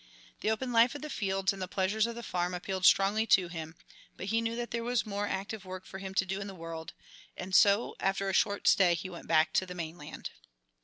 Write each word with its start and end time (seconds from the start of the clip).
The 0.39 0.49
open 0.49 0.71
life 0.71 0.95
of 0.95 1.03
the 1.03 1.11
fields 1.11 1.53
and 1.53 1.61
the 1.61 1.67
pleasures 1.67 2.07
of 2.07 2.15
the 2.15 2.23
farm 2.23 2.55
appealed 2.55 2.85
strongly 2.85 3.27
to 3.27 3.49
him, 3.49 3.75
but 4.17 4.25
he 4.25 4.41
knew 4.41 4.55
that 4.55 4.71
there 4.71 4.83
was 4.83 5.05
more 5.05 5.27
active 5.27 5.63
work 5.63 5.85
for 5.85 5.99
him 5.99 6.15
to 6.15 6.25
do 6.25 6.41
in 6.41 6.47
the 6.47 6.55
world, 6.55 6.93
and 7.37 7.53
so, 7.53 7.95
after 7.99 8.27
a 8.27 8.33
short 8.33 8.67
stay, 8.67 8.95
he 8.95 9.11
went 9.11 9.27
back 9.27 9.53
to 9.53 9.65
the 9.67 9.75
main 9.75 9.99
land. 9.99 10.31